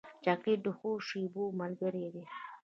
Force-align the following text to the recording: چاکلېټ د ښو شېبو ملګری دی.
چاکلېټ 0.23 0.59
د 0.63 0.67
ښو 0.77 0.91
شېبو 1.07 1.43
ملګری 1.61 2.07
دی. 2.13 2.25